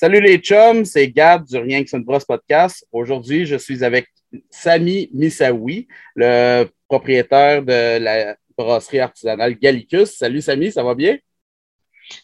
[0.00, 2.86] Salut les chums, c'est Gab du Rien que c'est une brosse podcast.
[2.92, 4.06] Aujourd'hui, je suis avec
[4.48, 10.16] Sami Misaoui, le propriétaire de la brasserie artisanale Gallicus.
[10.16, 11.18] Salut Sami, ça va bien?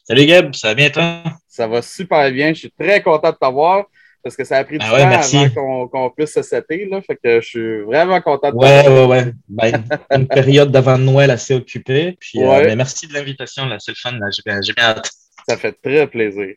[0.04, 1.24] Salut Gab, ça va bien toi?
[1.48, 2.50] Ça va super bien.
[2.50, 3.86] Je suis très content de t'avoir
[4.22, 6.86] parce que ça a pris du Ah temps avant qu'on puisse se setter.
[6.86, 7.02] Là.
[7.02, 9.32] Fait que je suis vraiment content de Ouais, ouais, ouais.
[9.48, 12.16] Ben, une période d'avant Noël assez occupée.
[12.20, 13.64] Puis, euh, mais merci de l'invitation.
[13.80, 14.16] C'est le fun.
[14.16, 14.28] Là.
[14.30, 15.10] J'ai bien, j'ai bien hâte.
[15.48, 16.54] Ça fait très plaisir.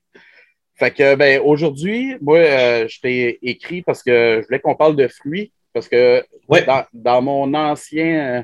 [0.78, 4.96] Fait que ben, aujourd'hui, moi, euh, je t'ai écrit parce que je voulais qu'on parle
[4.96, 5.52] de fruits.
[5.74, 6.66] Parce que Ouais.
[6.66, 8.44] dans, dans mon ancien, euh,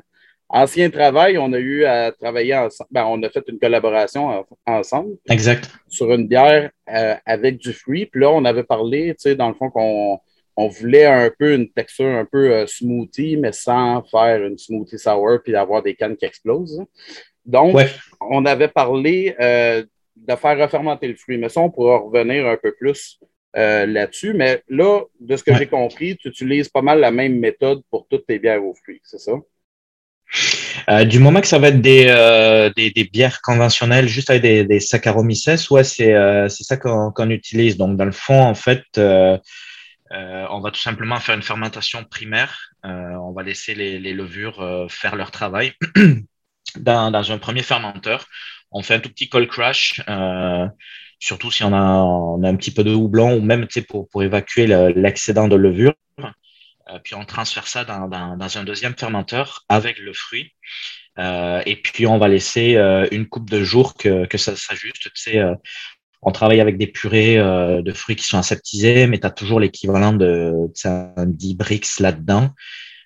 [0.50, 2.90] ancien travail, on a eu à travailler ensemble.
[2.92, 5.70] Ben, on a fait une collaboration en- ensemble Exact.
[5.88, 8.06] sur une bière euh, avec du fruit.
[8.08, 10.20] Puis là, on avait parlé, tu sais, dans le fond, qu'on
[10.56, 15.00] on voulait un peu une texture un peu euh, smoothie, mais sans faire une smoothie
[15.00, 16.84] sour puis avoir des cannes qui explosent.
[17.46, 17.88] Donc, Ouais.
[18.22, 19.84] on avait parlé euh,
[20.28, 21.38] de faire refermenter le fruit.
[21.38, 23.20] Mais ça, on pourra revenir un peu plus
[23.58, 24.34] euh, là-dessus.
[24.34, 25.58] Mais là, de ce que Ouais.
[25.60, 29.02] j'ai compris, tu utilises pas mal la même méthode pour toutes tes bières aux fruits,
[29.04, 29.34] c'est ça?
[30.90, 34.42] Euh, du moment que ça va être des, euh, des, des bières conventionnelles, juste avec
[34.42, 37.78] des, des Saccharomyces, ouais, c'est euh, c'est ça qu'on utilise.
[37.78, 42.72] Donc, dans le fond, en fait, on va tout simplement faire une fermentation primaire.
[42.84, 45.74] On va laisser les, les levures faire leur travail.
[46.78, 48.26] dans, dans un premier fermenteur,
[48.74, 50.68] on fait un tout petit cold crash, euh,
[51.20, 54.90] surtout si on a, un petit peu de houblon ou même pour, pour évacuer le-
[54.90, 55.94] l'excédent de levure.
[56.20, 60.52] Euh, puis on transfère ça dans, un deuxième fermenteur avec le fruit.
[61.20, 62.76] Euh, et puis on va laisser
[63.12, 65.10] une coupe de jours que, ça s'ajuste.
[66.26, 70.14] On travaille avec des purées de fruits qui sont aseptisées, mais tu as toujours l'équivalent
[70.14, 72.50] de tu sais, un 10 brix là-dedans.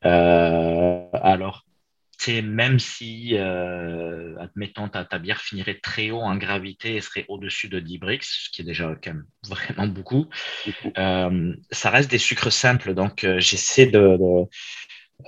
[0.01, 1.66] Alors,
[2.25, 7.25] sais, même si, euh, admettons, ta, ta bière finirait très haut en gravité et serait
[7.27, 10.27] au-dessus de 10 brix, ce qui est déjà quand même vraiment beaucoup,
[10.97, 12.93] euh, ça reste des sucres simples.
[12.93, 14.17] Donc, euh, j'essaie de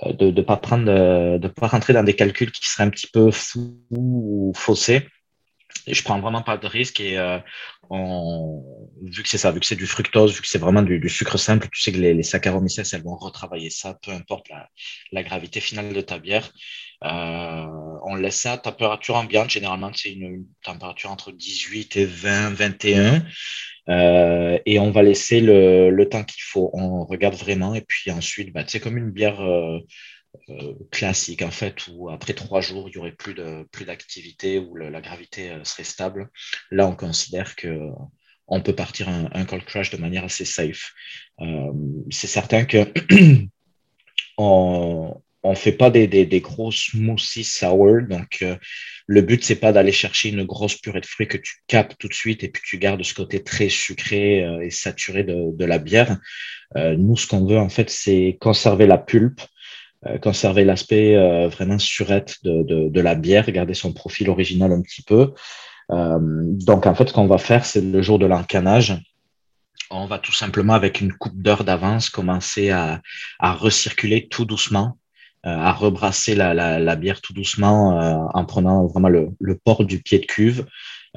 [0.02, 2.90] de, de, de pas prendre, de, de pas rentrer dans des calculs qui seraient un
[2.90, 5.06] petit peu fous ou faussés.
[5.86, 7.38] Et je prends vraiment pas de risque et euh,
[9.02, 11.38] vu que c'est ça, vu que c'est du fructose, vu que c'est vraiment du, sucre
[11.38, 14.46] simple, tu sais que les, les Saccharomyces, elles vont retravailler ça, peu importe
[15.12, 16.52] la, gravité finale de ta bière.
[17.04, 17.66] Euh,
[18.04, 23.24] on laisse ça à température ambiante, généralement c'est une, température entre 18 et 20, 21.
[23.88, 26.70] Euh, et on va laisser le, temps qu'il faut.
[26.74, 29.80] On regarde vraiment et puis ensuite, bah, c'est comme une bière euh,
[30.90, 34.76] classique en fait, où après trois jours, il y aurait plus de plus d'activité, où
[34.76, 36.30] la gravité euh, serait stable.
[36.70, 37.88] Là, on considère que
[38.46, 40.92] on peut partir un, cold crash de manière assez safe.
[41.40, 41.72] Euh,
[42.10, 42.92] c'est certain que
[44.38, 48.56] on on fait pas des, des, des gros smoothies sour, donc euh,
[49.06, 52.08] le but c'est pas d'aller chercher une grosse purée de fruits que tu capes tout
[52.08, 55.78] de suite et puis tu gardes ce côté très sucré euh, et saturé de, la
[55.78, 56.18] bière.
[56.76, 59.46] Euh, nous, ce qu'on veut en fait, c'est conserver la pulpe, euh,
[60.22, 64.80] conserver l'aspect euh, vraiment surette de, de, de la bière, garder son profil original un
[64.80, 65.34] petit peu.
[65.90, 68.98] Euh, donc en fait, ce qu'on va faire, c'est le jour de l'encanage,
[69.90, 73.02] on va tout simplement avec une coupe d'heure d'avance commencer à,
[73.40, 74.96] à recirculer tout doucement,
[75.44, 79.56] euh, à rebrasser la, la, la bière tout doucement euh, en prenant vraiment le, le
[79.56, 80.64] port du pied de cuve,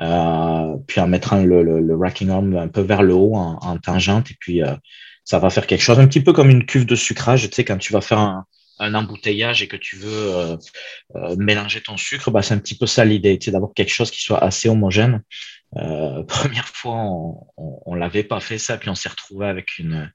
[0.01, 3.59] euh, puis en mettant le, le, le racking arm un peu vers le haut en,
[3.61, 4.73] en tangente, et puis euh,
[5.23, 7.47] ça va faire quelque chose un petit peu comme une cuve de sucrage.
[7.49, 8.45] Tu sais, quand tu vas faire un,
[8.79, 10.57] un embouteillage et que tu veux euh,
[11.15, 14.11] euh, mélanger ton sucre, bah, c'est un petit peu ça l'idée, sais, d'avoir quelque chose
[14.11, 15.21] qui soit assez homogène.
[15.77, 19.77] Euh, première fois, on, on, on l'avait pas fait ça, puis on s'est retrouvé avec
[19.79, 20.11] une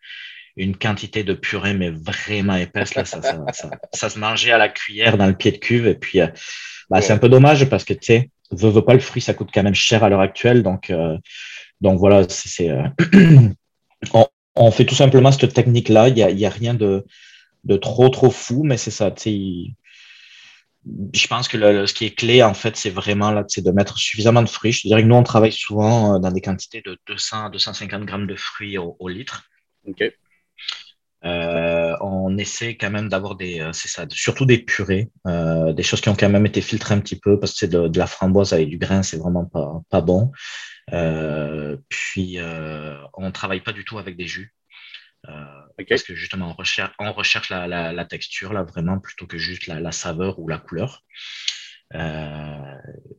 [0.60, 2.96] une quantité de purée, mais vraiment épaisse.
[2.96, 5.86] Là, ça, se mangeait à la cuillère dans le pied de cuve.
[5.86, 6.18] Et puis,
[6.90, 9.34] bah, c'est un peu dommage parce que, tu sais, veux, veux pas le fruit, ça
[9.34, 10.64] coûte quand même cher à l'heure actuelle.
[10.64, 10.92] Donc,
[11.80, 12.70] donc voilà, c'est,
[14.56, 16.08] on, fait tout simplement cette technique-là.
[16.08, 17.06] Il n'y y a rien de,
[17.68, 19.74] de trop, trop fou, mais c'est ça, tu sais.
[21.12, 23.70] Je pense que le, le, ce qui est clé, en fait, c'est vraiment là, de
[23.72, 24.72] mettre suffisamment de fruits.
[24.72, 28.04] Je dirais que nous, on travaille souvent euh, dans des quantités de 200 à 250
[28.04, 29.44] grammes de fruits au, au litre.
[29.86, 30.02] OK.
[31.24, 35.82] Euh, on essaie quand même d'avoir des, euh, c'est ça, surtout des purées, euh, des
[35.82, 37.98] choses qui ont quand même été filtrées un petit peu parce que c'est de, de,
[37.98, 40.30] la framboise avec du grain, c'est vraiment pas, pas bon.
[41.88, 42.38] Puis
[43.14, 44.54] on travaille pas du tout avec des jus.
[45.24, 45.86] Okay.
[45.90, 49.38] Parce que justement, on recherche, on recherche la, la, la, texture là vraiment plutôt que
[49.38, 51.04] juste la, la saveur ou la couleur.
[51.94, 52.74] Euh,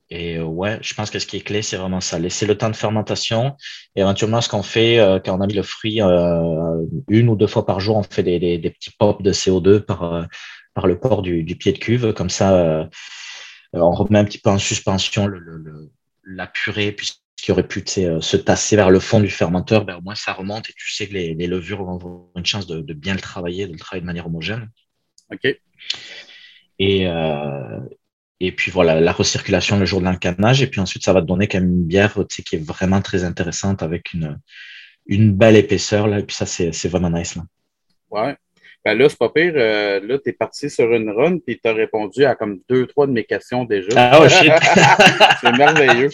[0.09, 2.19] et ouais, je pense que ce qui est clé, c'est vraiment ça.
[2.19, 3.55] Laisser le temps de fermentation.
[3.95, 7.35] Et éventuellement, ce qu'on fait euh, quand on a mis le fruit euh, une ou
[7.35, 10.23] deux fois par jour, on fait des, des, des petits pops de CO2 par, euh,
[10.73, 12.13] par le port du, du, pied de cuve.
[12.13, 12.85] Comme ça, euh,
[13.73, 15.91] on remet un petit peu en suspension le, le, le,
[16.23, 17.11] la purée, puis
[17.41, 20.69] qui aurait pu se tasser vers le fond du fermenteur, ben, au moins ça remonte
[20.69, 23.73] et tu sais que les, levures vont avoir une chance de, bien le travailler, de
[23.73, 24.69] le travailler de manière homogène.
[25.31, 25.59] OK.
[26.79, 27.07] Et,
[28.39, 30.61] et puis voilà, la recirculation le jour de l'encanage.
[30.61, 33.23] Et puis ensuite, ça va te donner quand même une bière qui est vraiment très
[33.23, 34.39] intéressante avec une,
[35.05, 36.07] une belle épaisseur.
[36.07, 37.35] Là, et puis ça, c'est vraiment nice.
[37.35, 37.43] Là.
[38.09, 38.37] Ouais.
[38.89, 39.53] Ben là, c'est pas pire.
[39.55, 42.87] Euh, là, tu es parti sur une run, puis tu as répondu à comme deux,
[42.87, 43.89] trois de mes questions déjà.
[43.95, 44.51] Ah, oh, shit!
[45.41, 46.09] c'est merveilleux.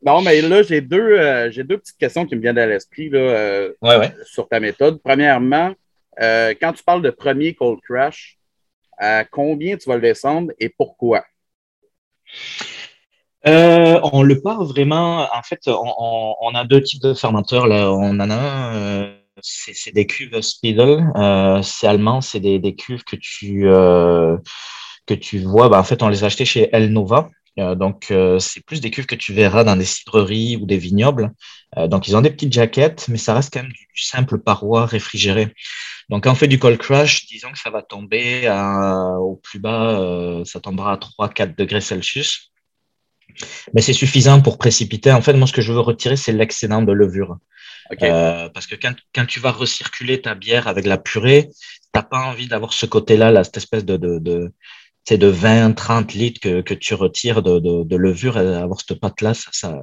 [0.00, 3.08] Non, mais là, j'ai deux, euh, j'ai deux petites questions qui me viennent à l'esprit
[3.08, 4.14] là, euh, ouais, ouais.
[4.24, 5.00] sur ta méthode.
[5.02, 5.74] Premièrement,
[6.16, 8.38] quand tu parles de premier cold crash,
[8.96, 11.24] à combien tu vas le descendre et pourquoi?
[13.44, 15.26] on le part vraiment.
[15.34, 17.66] En fait, on, on, a deux types de fermenteurs.
[17.66, 17.90] Là.
[17.90, 21.12] On en a un c'est des cuves Speedle.
[21.16, 24.36] Euh, c'est allemand, c'est des, cuves que tu, euh,
[25.06, 25.68] que tu vois.
[25.68, 27.30] Bah, en fait, on les a achetées chez El Nova.
[27.58, 31.32] Euh, donc, c'est plus des cuves que tu verras dans des cidreries ou des vignobles.
[31.88, 35.54] Donc, ils ont des petites jaquettes, mais ça reste quand même du, simple paroi réfrigéré.
[36.08, 38.48] Donc, quand on fait du cold crush, disons que ça va tomber
[39.20, 42.50] au plus bas, ça tombera à 3-4 degrés Celsius.
[43.74, 45.12] Mais c'est suffisant pour précipiter.
[45.12, 47.36] En fait, moi, ce que je veux retirer, c'est l'excédent de levure.
[48.02, 51.48] Euh, parce que quand, quand, tu vas recirculer ta bière avec la purée,
[51.92, 54.52] t'as pas envie d'avoir ce côté-là, là, cette espèce de, de, de,
[55.10, 59.00] de 20, 30 litres que, que tu retires de, de, de levure, et avoir cette
[59.00, 59.82] pâte-là, ça,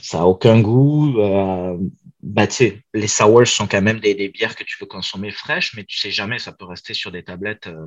[0.00, 1.20] ça, aucun goût.
[1.20, 1.76] Euh,
[2.22, 2.46] bah,
[2.94, 5.98] les sours sont quand même des, des, bières que tu veux consommer fraîches, mais tu
[5.98, 7.86] sais jamais, ça peut rester sur des tablettes euh,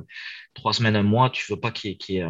[0.54, 1.30] trois semaines, un mois.
[1.30, 2.24] Tu veux pas qu'il y, ait,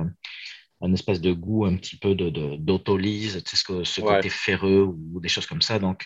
[0.83, 4.83] un espèce de goût un petit peu d'autolyse, de, tu sais, ce, ce côté ferreux
[4.85, 5.79] ou des choses comme ça.
[5.79, 6.05] Donc,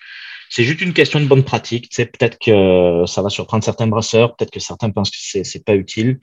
[0.50, 1.88] c'est juste une question de bonne pratique.
[1.88, 5.44] Tu sais, peut-être que ça va surprendre certains brasseurs, peut-être que certains pensent que c'est,
[5.44, 6.18] c'est pas utile.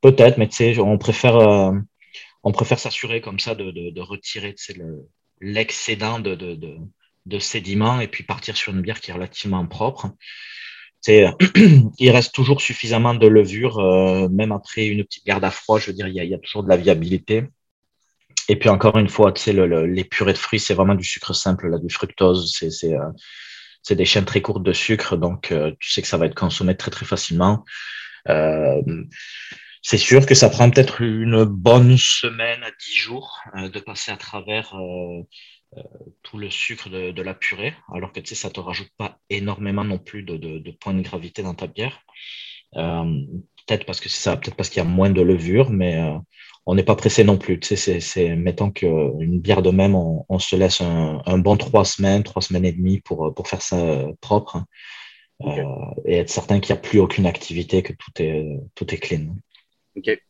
[0.00, 1.72] Peut-être, mais tu sais, on préfère, euh,
[2.44, 5.08] on préfère s'assurer comme ça de, de, de retirer tu sais, le,
[5.40, 6.76] l'excédent de, de, de,
[7.26, 10.10] de sédiments et puis partir sur une bière qui est relativement propre.
[11.00, 11.26] C'est,
[11.98, 15.78] il reste toujours suffisamment de levure, euh, même après une petite garde à froid.
[15.78, 17.44] Je veux dire, il y a, il y a toujours de la viabilité.
[18.48, 21.04] Et puis encore une fois, tu sais, le, les purées de fruits, c'est vraiment du
[21.04, 22.52] sucre simple, là, du fructose.
[22.52, 23.10] C'est, euh,
[23.94, 26.76] des chaînes très courtes de sucre, donc euh, tu sais que ça va être consommé
[26.76, 27.64] très très facilement.
[28.28, 28.82] Euh,
[29.80, 34.18] c'est sûr que ça prend peut-être une bonne semaine à dix jours de passer à
[34.18, 34.74] travers
[36.22, 39.18] tout le sucre de, de, la purée, alors que tu sais, ça te rajoute pas
[39.30, 42.00] énormément non plus de, de, de points de gravité dans ta bière.
[43.68, 46.00] Peut-être parce que c'est ça, peut-être parce qu'il y a moins de levure, mais
[46.68, 47.58] on n'est pas pressé non plus.
[47.58, 52.22] Tu sais, c'est, mettons qu'une bière de même, on, se laisse un, bon trois semaines,
[52.22, 54.66] trois semaines et demie pour, pour faire ça propre hein.
[55.46, 55.64] euh,
[56.04, 59.36] et être certain qu'il n'y a plus aucune activité, que tout est, tout est clean.
[59.96, 60.20] OK.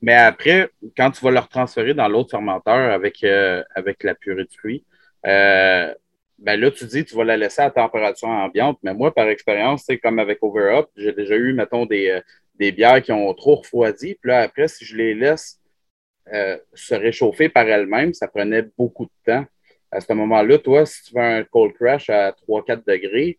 [0.00, 4.44] Mais après, quand tu vas le transférer dans l'autre fermenteur avec, euh, avec la purée
[4.44, 4.84] de fruits,
[5.26, 5.92] euh,
[6.38, 9.82] ben là, tu dis tu vas la laisser à température ambiante, mais moi, par expérience,
[9.84, 12.22] c'est comme avec Overup, j'ai déjà eu, mettons, des,
[12.58, 14.14] des bières qui ont trop refroidi.
[14.14, 15.60] Puis là, après, si je les laisse
[16.32, 19.46] euh, se réchauffer par elle-même, ça prenait beaucoup de temps.
[19.90, 23.38] À ce moment-là, toi, si tu veux un cold crash à 3-4 degrés,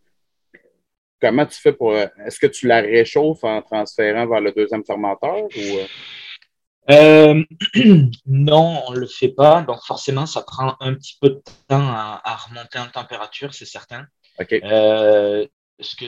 [1.21, 1.91] comment tu fais pour.
[1.91, 5.77] Euh, est-ce que tu la réchauffes en transférant vers le deuxième fermenteur ou.
[6.89, 7.43] Euh?
[8.25, 9.61] non, on ne le fait pas.
[9.61, 14.07] Donc, forcément, ça prend un petit peu de temps à, remonter en température, c'est certain.
[14.39, 14.53] OK.
[14.53, 16.05] est-ce, que,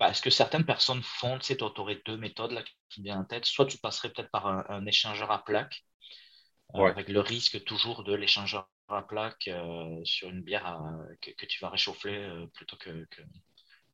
[0.00, 3.24] bah, ce que certaines personnes font, sais, tu aurais deux méthodes là, qui viennent en
[3.24, 3.44] tête.
[3.44, 5.84] Soit tu passerais peut-être par un échangeur à plaques
[6.74, 10.80] avec le risque toujours de l'échangeur à plaque euh, sur une bière
[11.20, 13.22] que, que, tu vas réchauffer euh, plutôt que, que,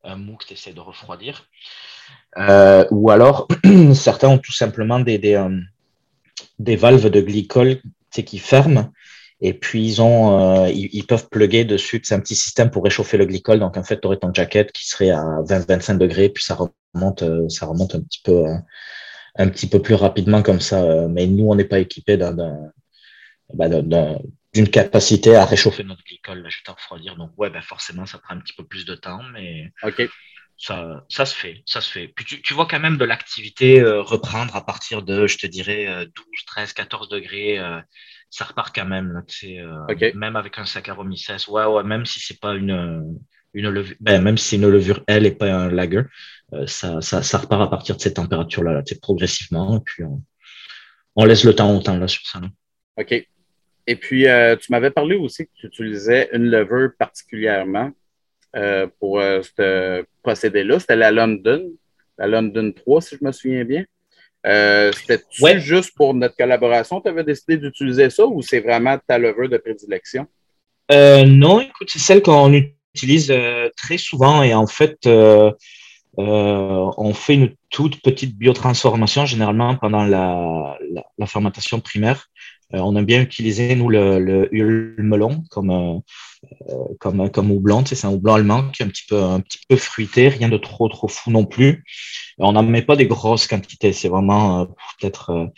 [0.03, 1.45] un mou que tu essaies de refroidir.
[2.37, 3.47] Euh, ou alors,
[3.93, 5.43] certains ont tout simplement des, des,
[6.57, 8.91] des valves de glycol qui ferment
[9.41, 12.01] et puis ils ont ils, ils, peuvent plugger dessus.
[12.03, 13.59] C'est un petit système pour réchauffer le glycol.
[13.59, 17.23] Donc en fait, tu aurais ton jacket qui serait à 20-25 degrés, puis ça remonte,
[17.49, 18.45] ça remonte un petit peu
[19.37, 20.83] un petit peu plus rapidement comme ça.
[20.83, 23.69] Euh, mais nous, on n'est pas équipé bah,
[24.53, 27.15] d'une capacité à réchauffer notre glycol, juste à refroidir.
[27.15, 29.71] Donc, ouais, ben, forcément, ça prend un petit peu plus de temps, mais
[30.57, 31.63] ça, ça se fait.
[31.65, 32.07] Ça se fait.
[32.07, 35.85] Puis tu, vois quand même de l'activité euh, reprendre à partir de, je te dirais,
[35.85, 37.59] 12, 13, 14 degrés.
[37.59, 37.79] Euh,
[38.29, 39.13] ça repart quand même.
[39.13, 41.47] Là, Même avec un Saccharomyces.
[41.47, 43.17] Ouais, ouais, même si c'est pas une,
[43.53, 46.03] une levure, ben, même si une levure, elle, n'est pas un lager,
[46.53, 49.77] euh, ça, ça, ça, repart à partir de cette température-là, progressivement.
[49.77, 50.03] Et puis,
[51.15, 52.41] on, laisse le temps au temps là, sur ça.
[52.97, 53.27] OK.
[53.89, 57.91] Et puis, euh, tu m'avais parlé aussi que tu utilisais une levure particulièrement
[58.55, 60.79] euh, pour ce procédé-là.
[60.79, 61.71] C'était la London,
[62.17, 63.85] la London 3, si je me souviens bien.
[64.47, 69.49] C'était juste pour notre collaboration, tu avais décidé d'utiliser ça ou c'est vraiment ta levure
[69.49, 70.25] de prédilection?
[70.89, 73.33] non, écoute, c'est celle qu'on utilise
[73.75, 74.97] très souvent et en fait,
[76.17, 80.77] on fait une toute petite biotransformation généralement pendant la,
[81.17, 82.27] la, fermentation primaire.
[82.71, 86.01] on a bien utilisé, nous, le, le melon comme,
[86.99, 87.83] comme, comme houblon.
[87.85, 90.57] c'est un houblon allemand qui est un petit, peu, un petit peu fruité, rien de
[90.57, 91.83] trop, trop fou non plus.
[92.39, 94.67] On n'en met pas des grosses quantités, c'est vraiment
[94.99, 95.51] peut-être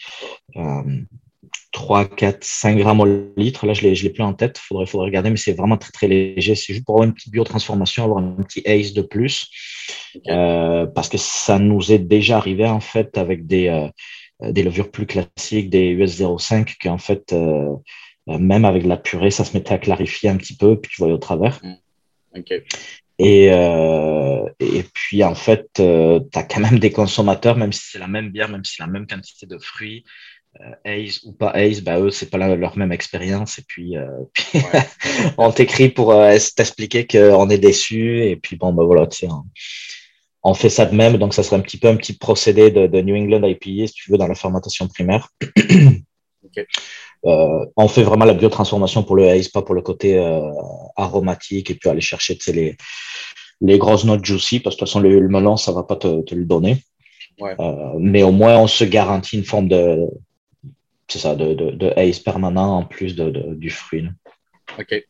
[1.72, 3.66] 3, 4, 5 grammes au litre.
[3.66, 5.92] Là, je ne l'ai plus en tête, il faudrait, faudrait regarder, mais c'est vraiment très,
[5.92, 6.56] très léger.
[6.56, 9.48] C'est juste pour avoir une petite biotransformation, avoir un petit ACE de plus.
[10.28, 14.90] Euh, parce que ça nous est déjà arrivé, en fait, avec des, euh, des levures
[14.90, 17.76] plus classiques, des US 05, qu'en fait, euh,
[18.28, 21.14] même avec la purée, ça se mettait à clarifier un petit peu, puis tu voyais
[21.14, 21.60] au travers.
[21.64, 21.76] Mm.
[23.20, 23.48] Et,
[24.60, 28.30] et puis, en fait, tu as quand même des consommateurs, même si c'est la même
[28.30, 30.06] bière, même si c'est la même quantité de fruits,
[30.62, 33.60] euh, Ace ou pas Ace, bah, eux, c'est pas leur même expérience.
[33.60, 34.08] Et puis, euh,
[35.38, 38.24] on t'écrit pour euh, t'expliquer qu'on est déçu.
[38.26, 39.28] Et puis, bon, bah voilà, tu sais,
[40.44, 41.18] on, fait ça de même.
[41.18, 44.12] Donc, ça serait un petit peu un petit procédé de, New England IPA, si tu
[44.12, 45.30] veux, dans la fermentation primaire.
[47.24, 50.18] On fait vraiment la biotransformation pour le Ace, pas pour le côté
[50.96, 52.78] aromatique et puis aller chercher les,
[53.62, 56.22] les grosses notes juicy, parce que de toute façon, le, melon, ça va pas te,
[56.22, 56.78] te le donner.
[58.00, 60.08] mais au moins, on se garantit une forme de,
[61.10, 64.08] c'est ça, de, de, permanent en plus de, du fruit.
[64.78, 65.04] OK.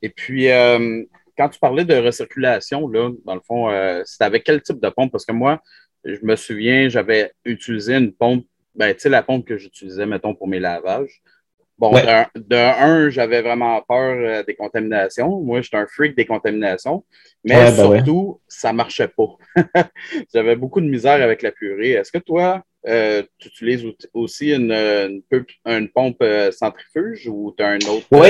[0.00, 1.04] Et puis, euh,
[1.36, 4.88] quand tu parlais de recirculation, là, dans le fond, euh, c'était avec quel type de
[4.88, 5.10] pompe?
[5.10, 5.60] Parce que moi,
[6.04, 8.46] je me souviens, j'avais utilisé une pompe,
[8.78, 11.20] ben, tu sais, la pompe que j'utilisais, mettons, pour mes lavages.
[11.78, 15.40] Bon, de, un, j'avais vraiment peur euh, des contaminations.
[15.40, 17.04] Moi, j'étais un freak des contaminations.
[17.44, 19.36] Mais ben surtout, ça ne marchait pas.
[20.34, 21.90] j'avais beaucoup de misère avec la purée.
[21.90, 25.22] Est-ce que toi, euh, tu utilises aussi une,
[25.66, 28.06] une, pompe euh, centrifuge ou tu as un autre?
[28.10, 28.28] Oui.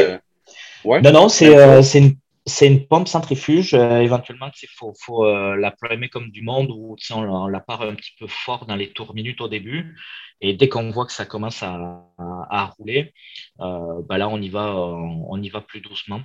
[0.84, 1.00] Ouais?
[1.02, 2.16] Non, non, c'est une,
[2.60, 3.74] une, pompe centrifuge.
[3.74, 7.94] éventuellement, il faut, faut la primer comme du monde ou on, on la part un
[7.94, 9.96] petit peu fort dans les tours minutes au début.
[10.40, 12.04] Et dès qu'on voit que ça commence à,
[12.50, 13.12] à, rouler,
[13.60, 16.20] euh, bah là, on y, va, on, y va plus doucement.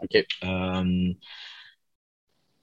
[0.00, 0.16] OK.
[0.44, 1.14] Euh,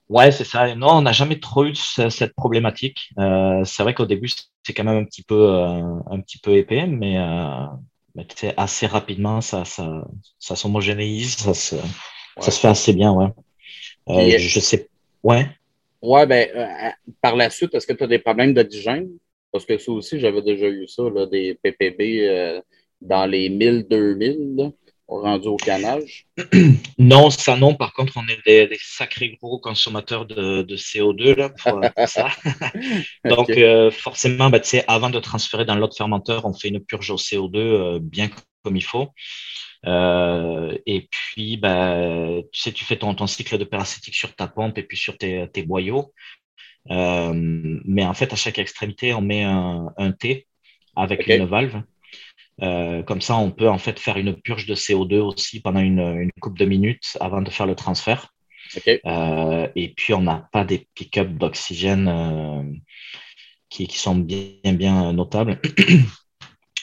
[0.10, 0.76] ouais, c'est ça.
[0.76, 3.10] Non, on n'a jamais trop eu cette problématique.
[3.20, 4.30] Euh, c'est vrai qu'au début,
[4.64, 7.18] c'est quand même un petit peu, un petit peu épais, mais,
[8.16, 10.06] mais assez rapidement, ça, ça,
[10.40, 11.76] ça s'homogénéise, ça se,
[12.40, 13.14] ça se fait assez bien.
[13.14, 14.38] Ouais.
[14.38, 14.90] je sais.
[15.24, 15.48] Ouais.
[16.02, 16.48] Ouais, ben,
[17.22, 19.10] par la suite, est-ce que tu as des problèmes d'oxygène?
[19.52, 22.62] Parce que ça aussi, j'avais déjà eu ça, là, des PPB euh,
[23.02, 24.74] dans les 1000-2000,
[25.08, 26.28] rendu au canage.
[26.98, 27.74] Non, ça non.
[27.74, 32.30] Par contre, on est des, sacrés gros consommateurs de, CO2 là, pour, ça.
[33.26, 37.18] Donc, euh, forcément, bah, avant de transférer dans l'autre fermenteur, on fait une purge au
[37.18, 38.30] CO2 euh, bien
[38.64, 39.08] comme il faut.
[39.86, 44.78] Et puis, bah, tu sais, tu fais ton, ton cycle de paracétique sur ta pompe
[44.78, 46.14] et puis sur tes, tes boyaux.
[46.92, 47.34] Euh,
[47.86, 50.48] mais en fait, à chaque extrémité, on met un, un T
[50.96, 51.82] avec une valve.
[52.62, 56.00] Euh, comme ça, on peut en fait faire une purge de CO2 aussi pendant une,
[56.00, 58.34] une couple de minutes avant de faire le transfert.
[59.06, 62.64] Euh, et puis, on n'a pas des pick-up d'oxygène euh,
[63.70, 65.60] qui, qui, sont bien, bien notables.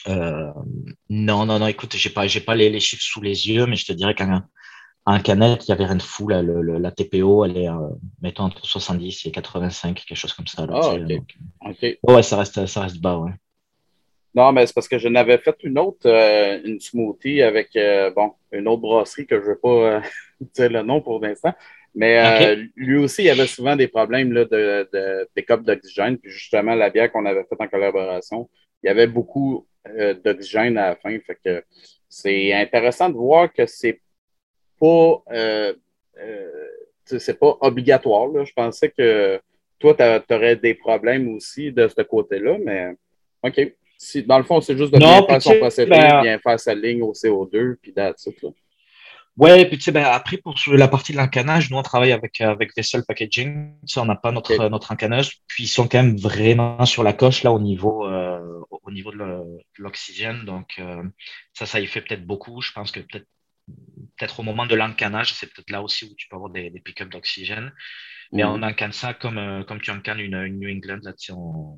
[0.07, 3.75] non, non, non, écoute, je n'ai pas, pas les, les, chiffres sous les yeux, mais
[3.75, 4.45] je te dirais qu'un
[5.05, 6.27] en canette, il n'y avait rien de fou.
[6.27, 6.41] Là.
[6.41, 7.89] la TPO, elle est, euh,
[8.21, 10.65] mettons, entre 70 et 85, quelque chose comme ça.
[10.69, 10.95] ah,
[11.69, 11.97] ok.
[12.03, 13.31] Ouais, ça reste, ça reste bas, ouais.
[14.35, 18.09] Non, mais c'est parce que je n'avais fait une autre, euh, une smoothie avec, euh,
[18.11, 20.01] bon, une autre brasserie que je ne veux pas
[20.55, 21.53] dire le nom pour l'instant.
[21.95, 26.17] Mais lui aussi, il avait souvent des problèmes là, de, de pick-up d'oxygène.
[26.17, 28.49] Puis justement, la bière qu'on avait faite en collaboration,
[28.81, 29.67] il y avait beaucoup
[30.23, 31.17] d'oxygène à la fin.
[31.19, 31.63] Fait que
[32.09, 33.99] c'est intéressant de voir que c'est
[34.79, 35.73] pas, euh,
[36.19, 36.67] euh,
[37.05, 38.27] c'est pas obligatoire.
[38.27, 38.43] Là.
[38.45, 39.41] Je pensais que
[39.79, 42.93] toi, tu aurais des problèmes aussi de ce côté-là, mais
[43.43, 43.73] OK.
[43.97, 46.75] Si, dans le fond, c'est juste de bien faire son procédé, ben, bien faire sa
[46.75, 48.37] ligne au CO2, puis that's it,
[49.37, 52.39] Ouais, puis tu sais, ben, après, pour la partie de l'encanage, nous, on travaille avec,
[52.41, 53.73] avec Vessel Packaging.
[53.87, 55.39] Tu on n'a pas notre, notre encanage.
[55.47, 59.11] Puis, ils sont quand même vraiment sur la coche, là, au niveau, euh, au niveau
[59.11, 59.17] de
[59.77, 60.45] l'oxygène.
[60.45, 60.79] Donc,
[61.53, 62.61] ça, ça y fait peut-être beaucoup.
[62.61, 63.25] Je pense que peut-être
[64.17, 67.09] peut-être au moment de l'encanage, c'est peut-être là aussi où tu peux avoir des, pick-up
[67.09, 67.73] d'oxygène.
[68.31, 70.99] Mais on encane ça comme, euh, comme tu encanes une, New England.
[71.03, 71.77] Là, on,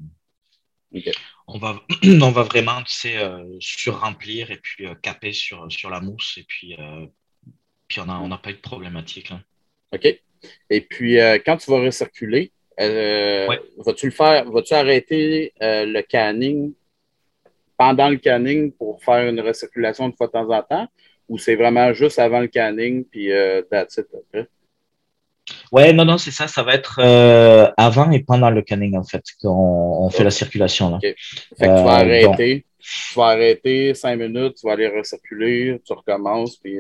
[1.48, 6.38] on, va, on va vraiment euh, sur-remplir et puis euh, caper sur, sur la mousse.
[6.38, 6.78] Et puis,
[7.88, 9.32] puis on n'a on pas eu de problématique.
[9.94, 10.20] OK.
[10.70, 16.74] Et puis, quand tu vas recirculer, vas-tu le faire, vas-tu arrêter le canning
[17.78, 20.88] pendant le canning pour faire une recirculation de fois de temps en temps?
[21.28, 24.48] ou c'est vraiment juste avant le canning, puis euh, that's it après?
[25.72, 26.48] Ouais, non, non, c'est ça.
[26.48, 30.32] Ça va être euh, avant et pendant le canning, en fait, qu'on on fait la
[30.32, 30.90] circulation.
[30.90, 31.00] Là.
[31.02, 32.66] Fait que tu vas arrêter.
[32.80, 36.78] Tu vas arrêter cinq minutes, tu vas aller recirculer, tu recommences, puis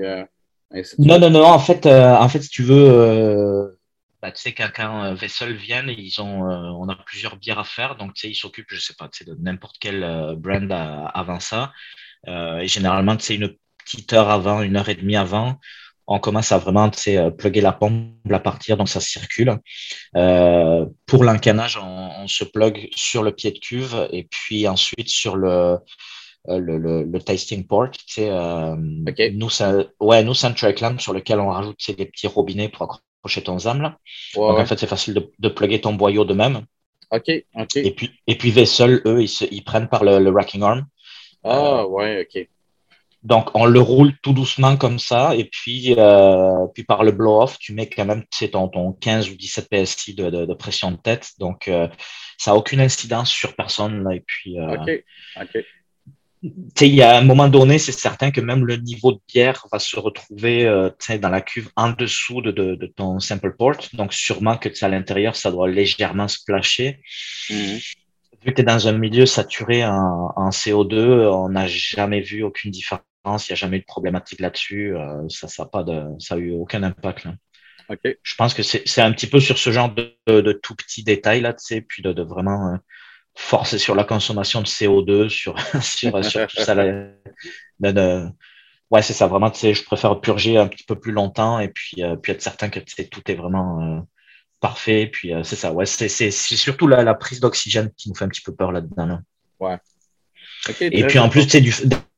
[0.99, 1.43] Non, non, non.
[1.45, 3.77] En fait, en fait si tu veux,
[4.21, 7.95] bah, tu sais, quand, quand Vessel viennent, ils ont, on a plusieurs bières à faire.
[7.95, 10.01] Donc, tu sais, ils s'occupent, je sais pas, tu sais, de n'importe quel
[10.37, 10.71] brand
[11.13, 11.71] avant ça.
[12.27, 15.59] et généralement, tu sais, une petite heure avant, une heure et demie avant,
[16.07, 19.57] on commence à vraiment euh, plugger la pompe, la partir, donc ça circule.
[20.15, 25.35] Euh, pour l'encanage, on, se plug sur le pied de cuve et puis ensuite sur
[25.35, 25.77] le,
[26.49, 27.89] euh, le, le, tasting port.
[28.17, 32.69] Euh, Nous, c'est ouais, nous, un track lamp sur lequel on rajoute des petits robinets
[32.69, 32.83] pour
[33.23, 33.95] accrocher ton zam.
[34.35, 36.65] donc en fait, c'est facile de, de plugger ton boyau de même.
[37.11, 37.75] OK, OK.
[37.77, 40.85] Et puis, et puis Vessel, eux, ils, se, ils prennent par le, le racking arm.
[41.43, 42.47] Ah, ouais, OK.
[43.25, 47.57] Donc, on le roule tout doucement comme ça, et puis, euh, puis par le blow-off,
[47.57, 51.31] tu mets quand même ton, ton 15 ou 17 PSI de, de, pression de tête.
[51.39, 51.87] Donc, euh,
[52.37, 54.03] ça n'a aucune incidence sur personne.
[54.03, 55.03] Là, et puis, euh, OK.
[55.41, 55.65] OK.
[56.81, 59.79] Il y a un moment donné, c'est certain que même le niveau de bière va
[59.79, 63.77] se retrouver euh, dans la cuve en dessous de, de, de, ton sample port.
[63.93, 66.99] Donc, sûrement que à l'intérieur, ça doit légèrement splasher.
[67.49, 67.79] Mhm
[68.45, 70.95] vu que tu es dans un milieu saturé en, en CO2,
[71.29, 74.95] on n'a jamais vu aucune différence il n'y a jamais eu de problématique là-dessus.
[74.95, 77.25] Euh, ça n'a pas de, ça a eu aucun impact.
[77.25, 77.33] Là.
[78.23, 81.41] Je pense que c'est un petit peu sur ce genre de, de, tout petits détails
[81.41, 81.55] là,
[81.87, 82.77] puis de, de vraiment
[83.35, 86.75] euh, forcer sur la consommation de CO2, sur, sur, sur tout ça.
[86.75, 88.27] Là, de,
[88.91, 89.27] ouais, c'est ça.
[89.27, 92.31] Vraiment, tu sais, je préfère purger un petit peu plus longtemps et puis, euh, puis
[92.31, 94.05] être certain que tout est vraiment
[94.59, 95.07] parfait.
[95.11, 95.71] Puis c'est ça.
[95.71, 99.19] Ouais, c'est surtout la, la prise d'oxygène qui nous fait un petit peu peur là-dedans.
[99.59, 99.77] Ouais.
[100.81, 101.73] et puis en plus, tu sais, du,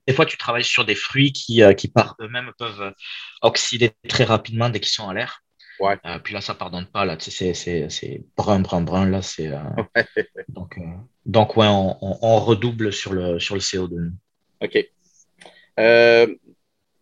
[0.07, 2.93] des fois, tu travailles sur des fruits qui, euh, qui par eux-mêmes peuvent
[3.41, 5.43] oxyder très rapidement dès qu'ils sont à l'air.
[5.79, 5.97] Ouais.
[6.05, 7.05] Euh, puis là, ça pardonne pas.
[7.05, 9.09] Là, tu sais, c'est brun, brun, brun.
[9.09, 9.47] Là, c'est.
[9.47, 9.59] Euh,
[10.49, 10.79] donc,
[11.25, 14.11] donc, ouais, on, on, redouble sur le, sur le CO2.
[14.61, 14.89] OK.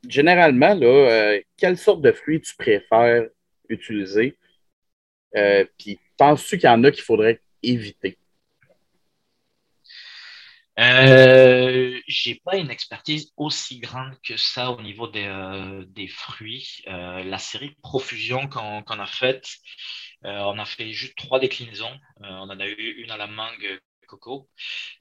[0.08, 3.28] généralement, là, quelle sorte de fruits tu préfères
[3.70, 4.38] utiliser?
[5.78, 8.18] puis, penses-tu qu'il y en a qu'il faudrait éviter?
[10.78, 16.84] Euh, j'ai pas une expertise aussi grande que ça au niveau des, euh, des fruits.
[16.88, 19.48] Euh, la série Profusion qu'on a faite,
[20.24, 21.98] on a fait juste trois déclinaisons.
[22.22, 24.50] on en a eu une à la mangue coco.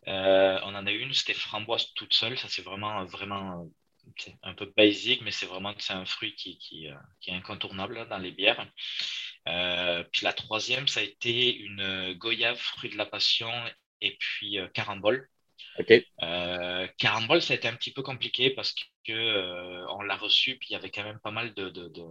[0.06, 2.38] on en a eu une, c'était framboise toute seule.
[2.38, 3.68] Ça, c'est vraiment, vraiment
[4.42, 6.88] un peu basique, mais c'est vraiment un fruit qui, qui,
[7.20, 8.66] qui est incontournable dans les bières.
[10.12, 13.50] puis la troisième, ça a été une goyave, fruit de la passion,
[14.00, 15.28] et puis carambole.
[15.78, 15.92] OK.
[16.22, 20.56] Euh, Carambol, ça a été un petit peu compliqué parce que euh, on l'a reçu,
[20.56, 22.02] puis il y avait quand même pas mal de, de, de,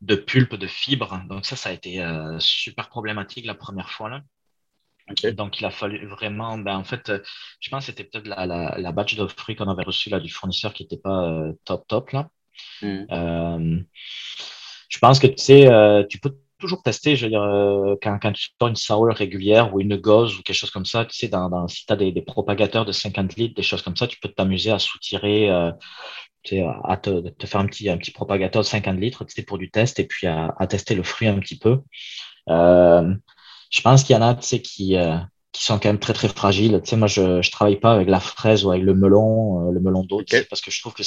[0.00, 1.22] de pulpe, de fibres.
[1.28, 4.08] Donc ça, ça a été euh, super problématique la première fois.
[4.08, 4.22] Là.
[5.32, 7.12] Donc il a fallu vraiment, ben, en fait,
[7.60, 10.18] je pense que c'était peut-être la, la, la, batch de fruits qu'on avait reçu là,
[10.18, 12.10] du fournisseur qui n'était pas euh, top top.
[12.10, 12.30] Là.
[12.80, 13.04] Hmm.
[13.10, 13.80] Euh,
[14.88, 18.32] je pense que tu sais, tu peux toujours tester, je veux dire, euh, quand, quand,
[18.32, 21.28] tu sors une sour régulière ou une gauze ou quelque chose comme ça, tu sais,
[21.28, 24.06] dans, dans si tu as des, des, propagateurs de 50 litres, des choses comme ça,
[24.06, 25.72] tu peux t'amuser à soutirer, euh,
[26.42, 29.34] tu sais, à te, te, faire un petit, un petit propagateur de 50 litres, tu
[29.34, 31.80] sais, pour du test et puis à, à tester le fruit un petit peu.
[32.48, 33.14] Euh,
[33.70, 34.96] je pense qu'il y en a, tu sais, qui,
[35.52, 36.80] qui sont quand même très, très fragiles.
[36.84, 39.80] Tu sais, moi, je, je travaille pas avec la fraise ou avec le melon, le
[39.80, 41.02] melon d'eau, parce que je trouve que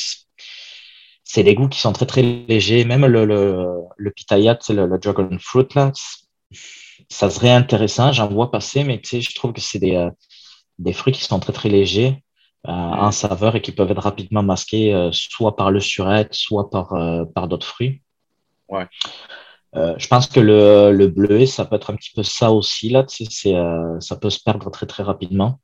[1.30, 2.86] c'est des goûts qui sont très très légers.
[2.86, 3.66] Même le, le,
[3.98, 5.92] le pitaya, le, le dragon fruit, là,
[7.10, 8.14] ça serait intéressant.
[8.14, 10.10] J'en vois passer, mais tu sais, je trouve que c'est des, euh,
[10.80, 12.24] des fruits qui sont très très légers
[12.68, 16.70] euh, en saveur et qui peuvent être rapidement masqués euh, soit par le surette, soit
[16.70, 18.02] par, euh, par d'autres fruits.
[18.70, 18.88] Ouais.
[19.76, 22.90] Euh, je pense que le, le bleuet, ça peut être un petit peu ça aussi.
[22.90, 23.54] Là, tu sais,
[24.00, 25.60] ça peut se perdre très très rapidement.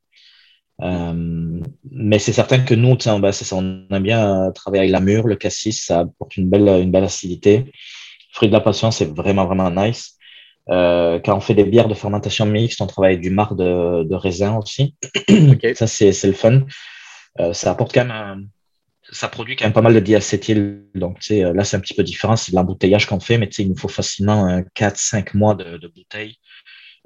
[0.84, 5.28] Euh, mais c'est certain que nous, on, bah, on aime bien travailler avec la mûre,
[5.28, 7.72] le cassis, ça apporte une belle, une belle acidité.
[8.32, 10.17] Fruit de la passion, c'est vraiment, vraiment nice.
[10.69, 14.04] Euh, quand on fait des bières de fermentation mixte, on travaille avec du marc de,
[14.04, 14.96] de raisin aussi.
[15.76, 16.63] Ça, c'est le fun.
[17.39, 18.50] Euh, ça apporte quand même
[19.12, 20.84] ça produit quand même pas mal de diacétyl.
[20.96, 22.36] Donc, tu sais, là, c'est un petit peu différent.
[22.36, 25.78] C'est de l'embouteillage qu'on fait, mais tu sais, il nous faut facilement 4-5 mois de,
[25.78, 26.38] de bouteille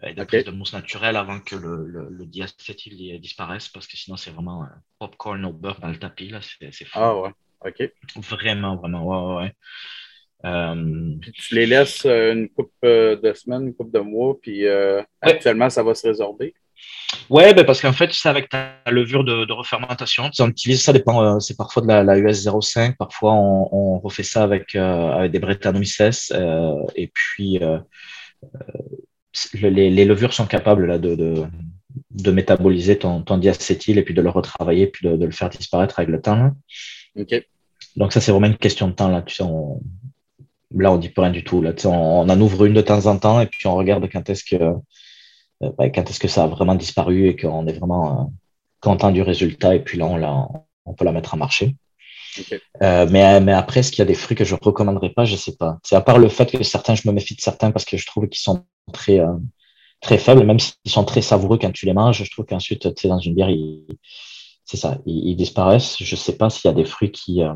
[0.04, 0.44] et de okay.
[0.44, 4.64] de mousse naturelle avant que le, le, le diacétyl disparaisse parce que sinon c'est vraiment
[4.64, 7.00] un popcorn au beurre dans le tapis là c'est fou.
[7.00, 7.32] Ah ouais,
[7.66, 7.92] ok.
[8.18, 9.54] Vraiment, vraiment, ouais, ouais.
[10.46, 11.16] Euh...
[11.20, 14.68] Puis tu les laisses euh, une coupe euh, de semaines, une coupe de mois, puis
[14.68, 15.06] euh, ouais.
[15.34, 16.54] actuellement ça va se résorber?
[17.28, 20.30] Ouais, ben parce qu'en fait, c'est avec ta levure de, de refermentation.
[20.38, 24.00] On utilise ça, dépend, euh, c'est parfois de la, la, US 05, parfois on, on
[24.00, 26.32] refait ça avec, avec des Brettanomyces.
[26.96, 27.60] Et puis,
[29.54, 31.46] les, les, levures sont capables là, de, de,
[32.12, 35.50] de métaboliser ton, ton, diacétyl et puis de le retravailler, puis de, de le faire
[35.50, 36.36] disparaître avec le temps.
[36.36, 36.54] Là.
[37.96, 39.10] Donc, ça, c'est vraiment une question de temps.
[39.10, 39.82] Là, tu sais, on,
[40.76, 41.62] là, on dit plus rien du tout.
[41.62, 43.76] Là, tu sais, on, on en ouvre une de temps en temps et puis on
[43.76, 44.56] regarde quand est-ce que
[45.64, 48.24] euh, ben, quand est-ce que ça a vraiment disparu et qu'on est vraiment euh,
[48.82, 50.48] content du résultat et puis là, on, la,
[50.86, 51.76] on peut la mettre en marché.
[52.82, 55.26] Euh, mais, mais après, est-ce qu'il y a des fruits que je ne recommanderais pas?
[55.26, 55.78] Je ne sais pas.
[55.84, 58.06] C'est à part le fait que certains, je me méfie de certains parce que je
[58.06, 59.34] trouve qu'ils sont très, euh,
[60.02, 62.24] très faibles, même s'ils sont très savoureux quand tu les manges.
[62.24, 63.50] Je trouve qu'ensuite, tu sais, dans une bière,
[64.66, 65.98] c'est ça, ils, disparaissent.
[66.00, 67.54] Je ne sais pas s'il y a des fruits qui, euh,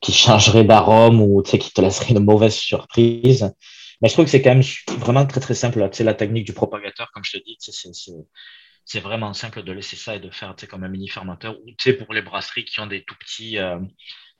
[0.00, 3.52] qui changeraient d'arôme ou tu sais, qui te laisseraient une mauvaise surprise.
[4.00, 4.64] Mais je trouve que c'est quand même
[4.98, 5.88] vraiment très, très simple.
[5.90, 7.72] Tu sais, la technique du propagateur, comme je te dis, c'est
[9.00, 11.56] vraiment simple de laisser ça et de faire comme un mini fermenteur.
[11.60, 13.80] Ou pour les brasseries qui ont des tout petits, euh,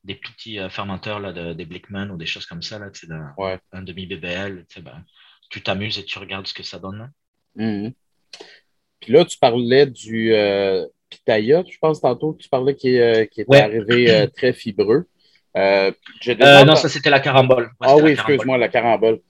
[0.04, 2.90] des tout petits euh, fermenteurs, là, de, des Blickman ou des choses comme ça, là,
[2.92, 3.06] sais,
[3.38, 3.58] ouais.
[3.72, 5.04] un demi-BBL, tu sais, ben,
[5.50, 7.10] tu t'amuses et tu regardes ce que ça donne.
[7.56, 7.90] Mmh.
[9.00, 13.42] Puis là, tu parlais du euh, Pitaya, je pense tantôt, tu parlais qui, euh, qui
[13.42, 13.60] était ouais.
[13.60, 15.06] arrivé très fibreux.
[15.54, 17.64] Non, ça c'était la carambole.
[17.80, 19.20] Ouais, ah oui, excuse-moi, la carambole.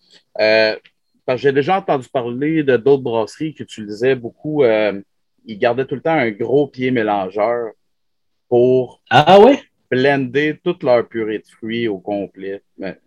[1.31, 4.63] Euh, j'ai déjà entendu parler de d'autres brasseries qui utilisaient beaucoup.
[4.63, 5.01] Euh,
[5.47, 7.73] ils gardaient tout le temps un gros pied mélangeur
[8.49, 9.63] pour ah, ouais?
[9.91, 12.63] blender toute leur purée de fruits au complet.
[12.79, 12.99] Mais,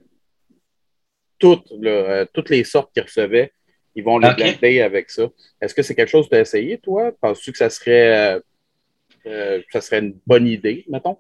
[1.40, 3.54] toutes, là, toutes les sortes qu'ils recevaient,
[3.96, 4.54] ils vont les okay.
[4.54, 5.28] blender avec ça.
[5.62, 7.12] Est-ce que c'est quelque chose que tu as essayé, toi?
[7.20, 8.42] Penses-tu que ça serait,
[9.26, 11.18] euh, ça serait une bonne idée, mettons?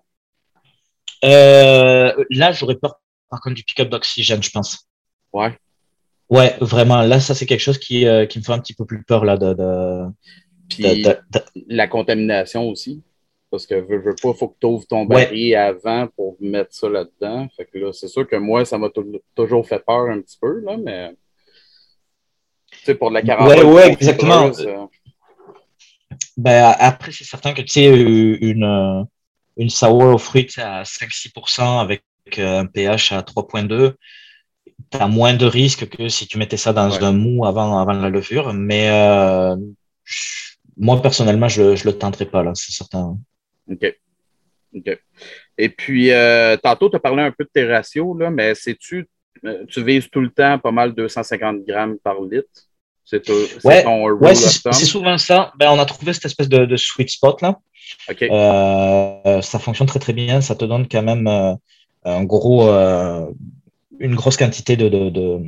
[1.23, 4.87] Euh, là, j'aurais peur, par contre, du pick-up d'oxygène, je pense.
[5.33, 5.57] Ouais.
[6.29, 7.01] Ouais, vraiment.
[7.01, 9.25] Là, ça, c'est quelque chose qui, euh, qui me fait un petit peu plus peur,
[9.25, 9.53] là, de.
[9.53, 10.05] de,
[10.69, 13.01] Puis, de, de la contamination aussi.
[13.49, 15.55] Parce que veux, veux pas, il faut que tu ouvres ton baril ouais.
[15.55, 17.47] avant pour mettre ça là-dedans.
[17.55, 18.89] Fait que là, c'est sûr que moi, ça m'a
[19.35, 21.15] toujours fait peur un petit peu, là, mais.
[22.71, 23.59] Tu sais, pour de la caravane.
[23.59, 24.51] Ouais, ouais, exactement.
[26.35, 29.07] Ben, après, c'est certain que, tu sais, une
[29.57, 32.03] une sour aux fruits à 5-6% avec
[32.37, 33.95] un pH à 3.2,
[34.91, 37.03] tu as moins de risques que si tu mettais ça dans ouais.
[37.03, 38.53] un mou avant, avant la levure.
[38.53, 39.55] Mais euh,
[40.03, 43.17] je, moi, personnellement, je ne le tenterai pas, là, c'est certain.
[43.69, 43.95] OK.
[44.75, 44.99] OK.
[45.57, 49.07] Et puis, euh, tantôt, tu as parlé un peu de tes ratios, là, mais sais-tu,
[49.67, 52.49] tu vises tout le temps pas mal 250 grammes par litre?
[53.09, 53.29] C'est
[53.63, 55.53] ouais, ouais c'est souvent ça.
[55.57, 57.57] Ben, on a trouvé cette espèce de, de sweet spot là.
[58.09, 58.29] Okay.
[58.29, 60.41] Euh, ça fonctionne très très bien.
[60.41, 61.53] Ça te donne quand même euh,
[62.03, 63.25] un gros, euh,
[63.99, 65.41] une grosse quantité de, de, de,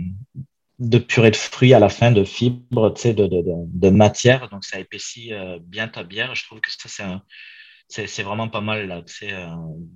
[0.79, 4.49] de, purée de fruits à la fin, de fibres, de, de, de, de matière.
[4.49, 6.35] Donc ça épaissit euh, bien ta bière.
[6.35, 7.21] Je trouve que ça c'est un,
[7.89, 9.01] c'est vraiment pas mal là.
[9.07, 9.33] C'est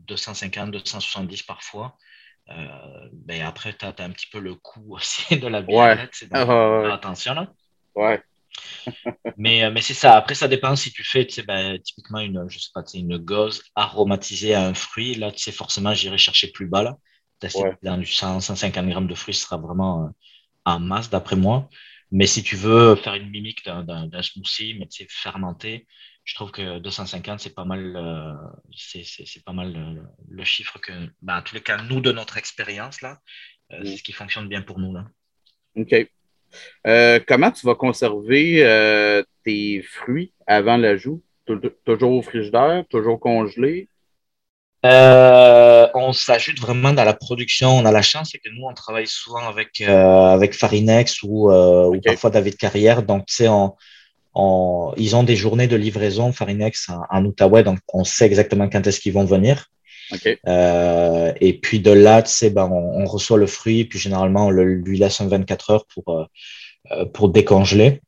[0.07, 1.97] 250, 270 parfois.
[2.49, 5.77] Euh, ben après, tu as, as, un petit peu le coût aussi de la bière.
[5.77, 5.95] Ouais.
[6.31, 7.53] Là, donc, uh, attention là.
[7.95, 8.21] Ouais.
[9.37, 10.15] mais mais c'est ça.
[10.15, 13.17] Après, ça dépend si tu fais, tu sais, ben, typiquement une, je sais pas, une
[13.17, 15.15] gauze aromatisée à un fruit.
[15.15, 16.97] Là, tu sais, forcément, j'irai chercher plus bas là.
[17.41, 17.77] Ouais.
[17.81, 20.09] Dans du 100, 150 grammes de fruits, ce sera vraiment euh,
[20.65, 21.69] en masse d'après moi.
[22.11, 25.87] Mais si tu veux faire une mimique d'un smoothie, mais tu sais, fermenté,
[26.25, 28.33] je trouve que 250, c'est pas mal, euh,
[28.71, 30.91] c'est pas mal le, le, chiffre que,
[31.21, 33.19] ben, en tous les cas, nous, de notre expérience, là,
[33.71, 33.85] euh, mm.
[33.85, 34.93] c'est ce qui fonctionne bien pour nous.
[34.93, 35.05] Là.
[35.75, 36.07] OK.
[36.87, 41.23] Euh, comment tu vas conserver euh, tes fruits avant l'ajout?
[41.85, 43.89] Toujours au frigidaire, toujours congelé?
[44.85, 47.69] Euh, on s'ajoute vraiment dans la production.
[47.69, 51.97] On a la chance, c'est que nous, on travaille souvent avec, avec Farinex ou, okay.
[51.97, 53.03] ou parfois David Carrière.
[53.03, 53.75] Donc, tu sais, on,
[54.35, 58.69] on, ils ont des journées de livraison Farinex en, en Outaouais, donc on sait exactement
[58.69, 59.67] quand est-ce qu'ils vont venir.
[60.11, 60.37] Okay.
[60.47, 64.47] Euh, et puis de là, tu sais, ben, on, on, reçoit le fruit, puis généralement
[64.47, 66.27] on le, lui laisse un 24 heures pour,
[66.91, 68.01] euh, pour décongeler.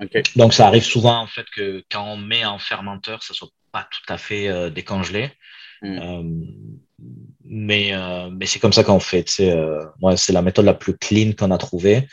[0.00, 0.22] Okay.
[0.36, 3.88] Donc ça arrive souvent en fait que quand on met en fermenteur, ça soit pas
[3.90, 5.30] tout à fait euh, décongelé.
[5.82, 6.46] Mm.
[7.44, 7.92] mais
[8.32, 9.40] mais c'est comme ça qu'on fait.
[10.00, 12.08] Ouais, c'est la méthode la plus clean qu'on a trouvée.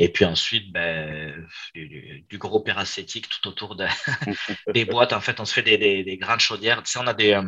[0.00, 1.34] Et puis ensuite, ben,
[1.74, 3.84] du, du, gros péracétique tout autour de,
[4.72, 5.12] des boîtes.
[5.12, 6.84] En fait, on se fait des, des, des grandes chaudières.
[6.84, 7.42] Tu sais, on a des, euh,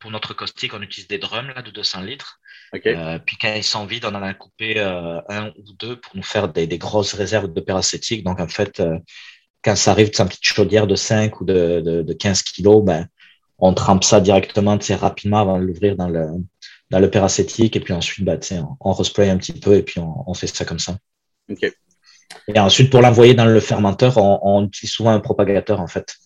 [0.00, 2.40] pour notre caustique, on utilise des drums là, de 200 litres.
[2.72, 2.96] Okay.
[2.96, 6.16] Euh, puis quand ils sont vides, on en a coupé euh, un ou deux pour
[6.16, 8.24] nous faire des, des grosses réserves de péracétique.
[8.24, 8.98] Donc en fait, euh,
[9.62, 12.84] quand ça arrive de sa petite chaudière de 5 ou de, de, de 15 kilos,
[12.84, 13.06] ben,
[13.62, 16.26] on trempe ça directement rapidement avant de l'ouvrir dans le,
[16.90, 17.76] dans le péracétique.
[17.76, 20.48] Et puis ensuite, ben, on, on respray un petit peu et puis on, on fait
[20.48, 20.98] ça comme ça.
[21.48, 21.72] OK.
[22.48, 26.16] Et ensuite, pour l'envoyer dans le fermenteur, on, utilise souvent un propagateur, en fait.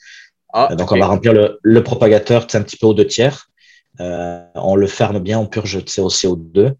[0.52, 3.50] Ah, Donc, on va remplir le, propagateur un petit peu au deux tiers.
[4.00, 6.58] Euh, on le ferme bien, on purge au CO2.
[6.58, 6.72] Euh,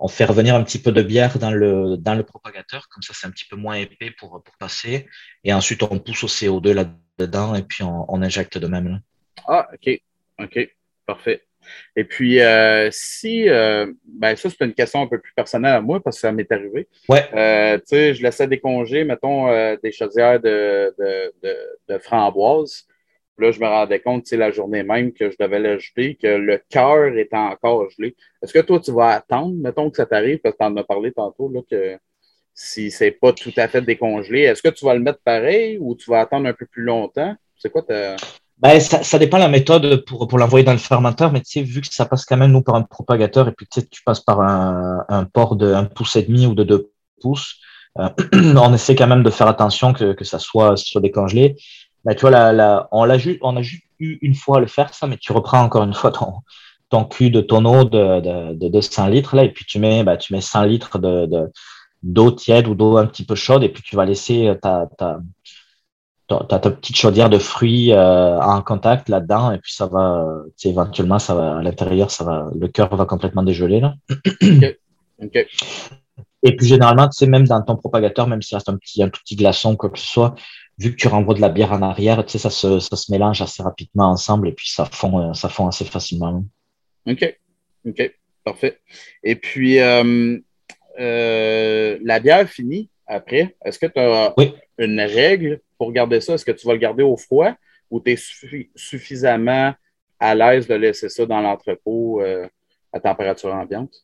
[0.00, 3.14] on fait revenir un petit peu de bière dans le, dans le propagateur, comme ça
[3.14, 5.06] c'est un petit peu moins épais pour, pour passer.
[5.44, 9.00] Et ensuite, on pousse au CO2 là-dedans et puis on, on injecte de même.
[9.46, 10.00] Ah, OK.
[10.40, 10.70] OK.
[11.06, 11.42] Parfait.
[11.96, 15.80] Et puis, euh, si, euh, ben ça, c'est une question un peu plus personnelle à
[15.80, 16.88] moi parce que ça m'est arrivé.
[17.08, 17.24] Ouais.
[17.34, 19.48] Euh, tu sais, je laissais décongeler, mettons,
[19.82, 21.32] des chaudières de, de,
[21.88, 22.86] de, framboise.
[23.38, 26.60] Là, je me rendais compte, sais, la journée même que je devais l'ajouter, que le
[26.70, 28.16] cœur était encore gelé.
[28.42, 30.84] Est-ce que toi, tu vas attendre, mettons, que ça t'arrive, parce que tu en as
[30.84, 31.98] parlé tantôt, là, que
[32.52, 35.94] si c'est pas tout à fait décongelé, est-ce que tu vas le mettre pareil ou
[35.94, 37.36] tu vas attendre un peu plus longtemps?
[37.56, 38.16] C'est quoi ta.
[38.60, 41.50] Ben, ça, ça, dépend de la méthode pour, pour l'envoyer dans le fermenteur, mais tu
[41.50, 43.86] sais, vu que ça passe quand même nous par un propagateur et puis tu sais,
[43.86, 46.90] tu passes par un, un port de 1 pouce et demi ou de 2
[47.20, 47.60] pouces,
[48.00, 48.08] euh,
[48.56, 51.56] on essaie quand même de faire attention que, que ça soit, soit décongelé.
[52.04, 54.66] Ben, tu vois, la, la, on, l'a on a juste eu une fois à le
[54.66, 56.34] faire, ça, mais tu reprends encore une fois ton,
[56.88, 60.16] ton cul de tonneau de, de, de 200 litres là, et puis tu mets, ben,
[60.16, 61.52] tu mets 100 litres de, de,
[62.02, 65.18] d'eau tiède ou d'eau un petit peu chaude, et puis tu vas laisser ta, ta,
[65.18, 65.37] tu
[66.30, 70.26] as ta petite chaudière de fruits euh, en contact là-dedans et puis ça va,
[70.64, 73.80] éventuellement, ça va, à l'intérieur, ça va, le cœur va complètement dégeler.
[73.80, 73.94] Là.
[76.42, 79.08] Et puis généralement, tu sais, même dans ton propagateur, même s'il reste un petit, un
[79.08, 80.34] tout petit glaçon, quoi que ce soit,
[80.78, 83.10] vu que tu renvoies de la bière en arrière, tu sais, ça se, ça se
[83.10, 86.44] mélange assez rapidement ensemble et puis ça fond, ça fond assez facilement.
[87.06, 87.38] OK.
[87.86, 88.14] OK.
[88.44, 88.78] Parfait.
[89.22, 90.38] Et puis, euh,
[91.00, 92.88] euh, la bière finie?
[93.08, 94.34] Après, est-ce que tu as
[94.78, 96.34] une règle pour garder ça?
[96.34, 97.54] Est-ce que tu vas le garder au froid
[97.90, 98.18] ou tu es
[98.76, 99.74] suffisamment
[100.20, 102.46] à l'aise de laisser ça dans l'entrepôt euh,
[102.92, 103.94] à température ambiante?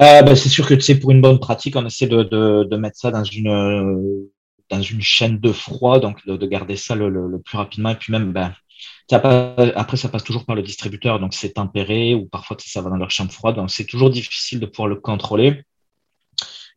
[0.00, 2.76] Euh, ben, c'est sûr que tu sais, pour une bonne pratique, on essaie de, de,
[2.76, 4.28] mettre ça dans une,
[4.70, 7.90] dans une chaîne de froid, donc de, garder ça le, le, plus rapidement.
[7.90, 8.54] Et puis même, ben,
[9.10, 12.96] après, ça passe toujours par le distributeur, donc c'est tempéré ou parfois ça va dans
[12.96, 13.56] leur chambre froide.
[13.56, 15.62] Donc c'est toujours difficile de pouvoir le contrôler.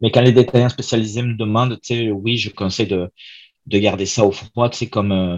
[0.01, 3.09] Mais quand les détaillants spécialisés me demandent, tu sais, oui, je conseille de,
[3.67, 4.69] de garder ça au froid.
[4.71, 5.37] C'est comme, euh,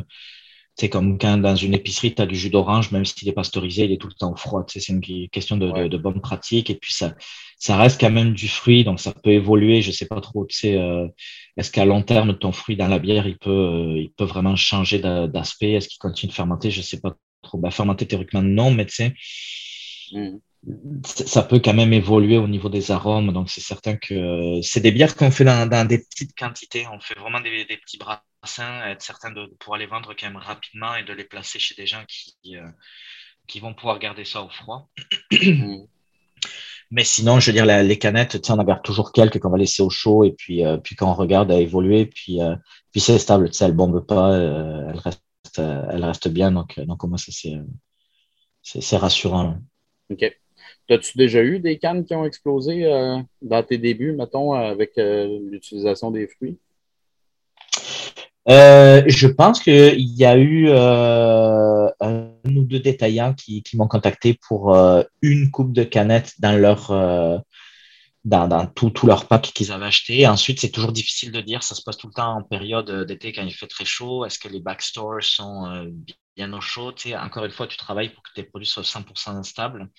[0.76, 3.86] c'est comme quand dans une épicerie, tu as du jus d'orange, même s'il est pasteurisé,
[3.86, 4.66] il est tout le temps au froid.
[4.68, 6.70] C'est une question de, de, bonne pratique.
[6.70, 7.14] Et puis, ça,
[7.60, 9.82] ça reste quand même du fruit, donc ça peut évoluer.
[9.82, 11.08] Je sais pas trop, tu sais, euh,
[11.58, 14.56] est-ce qu'à long terme, ton fruit dans la bière, il peut, euh, il peut vraiment
[14.56, 15.74] changer d'aspect?
[15.74, 16.72] Est-ce qu'il continue de fermenter?
[16.72, 17.58] Je sais pas trop.
[17.58, 19.14] Bah, fermenter théoriquement, non, mais tu sais,
[20.12, 20.38] mmh
[21.06, 23.34] ça peut quand même évoluer au niveau des arômes.
[23.34, 26.88] Donc, c'est certain que c'est des bières qu'on fait dans, des petites quantités.
[26.92, 30.96] On fait vraiment des, petits brassins, être certain de, pouvoir les vendre quand même rapidement
[30.96, 32.68] et de les placer chez des gens qui, euh,
[33.48, 34.90] qui vont pouvoir garder ça au froid.
[36.92, 39.82] Mais sinon, je veux dire, les canettes, on en garde toujours quelques qu'on va laisser
[39.82, 42.56] au chaud et puis, euh, puis quand on regarde à évoluer, puis, euh,
[42.92, 45.24] puis c'est stable, tu sais, elle bombe pas, elle, reste,
[45.58, 46.52] elle reste bien.
[46.52, 47.32] Donc, donc moi, ça,
[48.62, 49.58] c'est rassurant.
[50.12, 50.24] OK.
[50.90, 55.40] As-tu déjà eu des cannes qui ont explosé euh, dans tes débuts, mettons, avec euh,
[55.50, 56.58] l'utilisation des fruits?
[58.50, 64.76] Euh, je pense qu'il y a eu un ou deux détaillants qui, m'ont contacté pour
[65.22, 66.92] une coupe de canettes dans leur
[68.26, 70.28] dans, dans tout, leur pack qu'ils avaient acheté.
[70.28, 73.32] Ensuite, c'est toujours difficile de dire, ça se passe tout le temps en période d'été
[73.32, 74.26] quand il fait très chaud.
[74.26, 75.90] Est-ce que les backstores sont
[76.36, 76.94] bien au chaud?
[77.22, 79.90] encore une fois, tu travailles pour que tes produits soient 100% instables.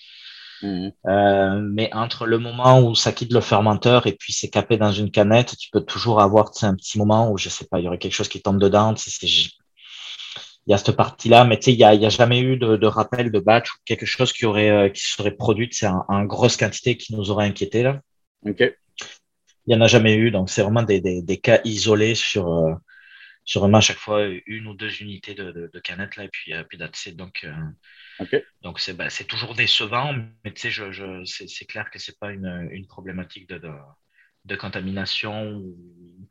[0.65, 0.91] Mhm.
[1.05, 4.91] Euh, mais entre le moment où ça quitte le fermenteur et puis c'est capé dans
[4.91, 7.87] une canette, tu peux toujours avoir un petit moment où, je sais pas, il y
[7.87, 8.95] aurait quelque chose qui tombe dedans.
[9.21, 12.57] Il y a cette partie-là, mais tu sais, il n'y a, y a, jamais eu
[12.57, 16.03] de, de, rappel de batch ou quelque chose qui, aurait, euh, qui serait produit en,
[16.07, 17.83] en grosse quantité qui nous aurait inquiété.
[17.83, 18.01] Là.
[18.47, 18.61] OK.
[19.67, 22.51] Il n'y en a jamais eu, donc c'est vraiment des, des, des, cas isolés sur,
[22.51, 22.73] euh,
[23.45, 26.29] sur vraiment à chaque fois une ou deux unités de, de, de canettes, là, et
[26.29, 27.45] puis, puis Donc,
[28.61, 32.17] donc, ben, c'est toujours décevant, mais tu sais, je, je, c'est clair que ce n'est
[32.19, 33.71] pas une, une problématique de, de,
[34.45, 36.27] de contamination ou,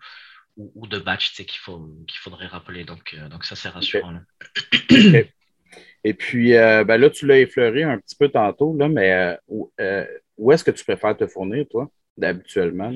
[0.56, 2.84] ou, de batch qu'il faudrait rappeler.
[2.84, 4.18] Donc, euh, donc ça, c'est rassurant.
[6.06, 9.36] Et puis, euh, ben là, tu l'as effleuré un petit peu tantôt, là, mais euh,
[9.48, 9.72] où,
[10.36, 12.92] où est-ce que tu préfères te fournir, toi, habituellement?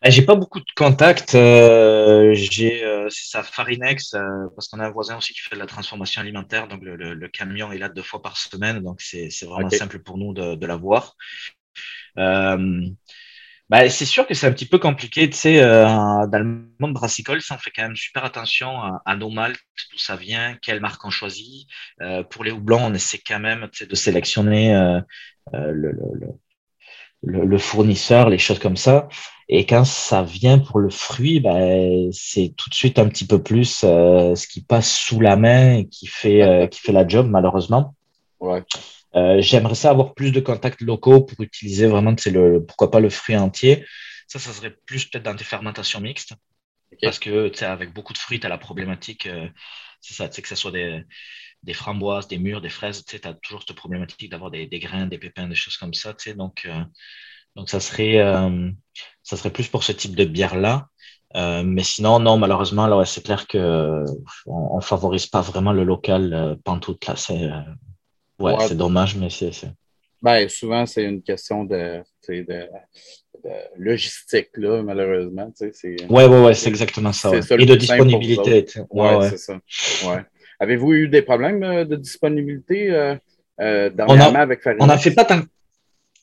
[0.00, 1.34] Ben, j'ai pas beaucoup de contacts.
[1.34, 4.20] Euh, j'ai euh, c'est ça Farinex euh,
[4.54, 6.68] parce qu'on a un voisin aussi qui fait de la transformation alimentaire.
[6.68, 10.16] Donc le, le, camion est là deux fois par semaine, donc c'est vraiment simple pour
[10.16, 11.16] nous de, de l'avoir.
[12.16, 12.86] Euh,
[13.70, 17.42] ben, c'est sûr que c'est un petit peu compliqué, tu sais, dans le monde brassicole,
[17.42, 21.04] ça on fait quand même super attention à, nos maltes, d'où ça vient, quelle marque
[21.04, 21.68] on choisit.
[22.30, 24.72] pour les houblons, on essaie quand même de sélectionner
[25.52, 25.92] le,
[27.22, 29.08] le, le, fournisseur, les choses comme ça.
[29.50, 33.42] Et quand ça vient pour le fruit, ben, c'est tout de suite un petit peu
[33.42, 37.08] plus euh, ce qui passe sous la main et qui fait, euh, qui fait la
[37.08, 37.94] job, malheureusement.
[38.40, 38.62] Ouais.
[39.14, 43.08] Euh, J'aimerais ça avoir plus de contacts locaux pour utiliser vraiment, le, pourquoi pas le
[43.08, 43.86] fruit entier.
[44.26, 46.34] Ça, ça serait plus peut-être dans des fermentations mixtes.
[47.00, 49.28] Parce que, tu sais, avec beaucoup de fruits, tu as la problématique,
[50.00, 51.02] c'est ça, tu sais, que ce soit des,
[51.62, 54.78] des framboises, des mûres, des fraises, tu sais, as toujours cette problématique d'avoir des, des,
[54.78, 56.34] grains, des pépins, des choses comme ça, tu sais.
[56.34, 56.66] Donc,
[57.58, 58.70] donc ça, serait, euh,
[59.24, 60.86] ça serait plus pour ce type de bière-là.
[61.34, 64.04] Euh, mais sinon, non, malheureusement, alors c'est clair que
[64.46, 67.16] on, on, favorise pas vraiment le local euh, pantoute là.
[67.16, 67.50] C'est
[68.38, 69.50] ouais, ouais c'est dommage, mais c'est.
[70.22, 72.68] Ben, souvent, c'est une question de, de, de,
[73.76, 75.52] logistique, là, malheureusement.
[75.60, 77.30] Oui, oui, ouais, c'est exactement ça.
[77.30, 77.40] Ouais.
[77.58, 78.66] Et de disponibilité.
[78.90, 79.54] Oui, ouais, c'est ça.
[80.08, 80.24] Ouais.
[80.60, 83.16] Avez-vous eu des problèmes de disponibilité euh,
[83.60, 84.84] euh, dernièrement on a, avec Farina?
[84.84, 85.42] On n'a fait pas tant.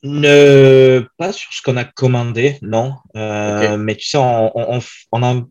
[0.02, 2.96] Ne, pas sur ce qu'on a commandé, non.
[3.16, 3.76] Euh, okay.
[3.76, 4.80] Mais tu sais, on, on,
[5.12, 5.42] on a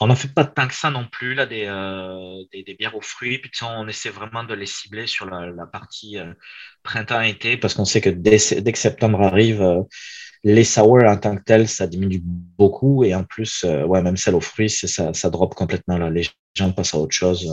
[0.00, 2.94] on n'en fait pas tant que ça non plus, là, des, euh, des, des, bières
[2.94, 3.38] aux fruits.
[3.38, 6.32] Puis, on essaie vraiment de les cibler sur la, la partie euh,
[6.84, 9.84] printemps-été parce qu'on sait que dès, dès, que septembre arrive,
[10.44, 13.02] les sour en tant que tel, ça diminue beaucoup.
[13.02, 15.98] Et en plus, ouais, même celle aux fruits, ça, ça drop complètement.
[15.98, 16.10] Là.
[16.10, 17.52] Les gens passent à autre chose.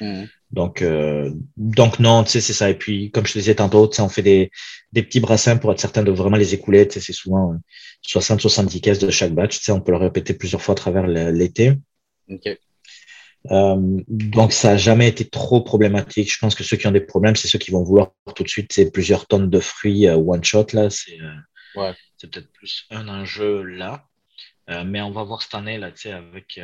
[0.00, 0.24] Mmh.
[0.50, 2.70] Donc, euh, donc non, tu sais, c'est ça.
[2.70, 4.50] Et puis, comme je te disais tantôt, tu sais, on fait des,
[4.92, 6.86] des petits brassins pour être certain de vraiment les écouler.
[6.86, 7.54] Tu sais, c'est souvent
[8.06, 9.58] 60-70 caisses de chaque batch.
[9.58, 11.74] Tu sais, on peut le répéter plusieurs fois à travers l'été.
[12.28, 12.58] Okay.
[13.50, 13.76] Euh,
[14.08, 16.32] donc, ça n'a jamais été trop problématique.
[16.32, 18.48] Je pense que ceux qui ont des problèmes, c'est ceux qui vont vouloir tout de
[18.48, 20.66] suite c'est plusieurs tonnes de fruits euh, one shot.
[20.72, 21.92] Là, c'est euh, ouais.
[22.20, 24.06] peut-être plus un enjeu là.
[24.70, 26.58] Euh, mais on va voir cette année là, tu sais, avec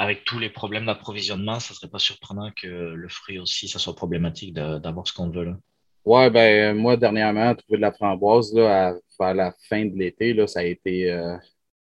[0.00, 3.94] avec tous les problèmes d'approvisionnement, ça serait pas surprenant que le fruit aussi, ça soit
[3.94, 5.56] problématique d'avoir ce qu'on veut là.
[6.06, 10.32] Ouais, ben moi, dernièrement, trouver de la framboise là, à, à la fin de l'été,
[10.32, 11.12] là, ça a été.
[11.12, 11.36] Euh,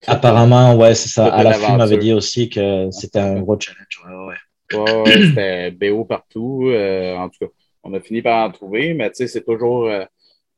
[0.07, 1.27] Apparemment, ouais, c'est ça.
[1.27, 4.01] À la fin, m'avait dit aussi que c'était un gros challenge.
[4.03, 4.79] Ouais, ouais.
[4.79, 6.63] ouais, ouais c'était BO partout.
[6.65, 7.51] Euh, en tout cas,
[7.83, 10.03] on a fini par en trouver, mais tu sais, c'est toujours euh,